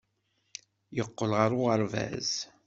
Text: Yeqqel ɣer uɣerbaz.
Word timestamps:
Yeqqel 0.95 1.31
ɣer 1.39 1.51
uɣerbaz. 1.59 2.31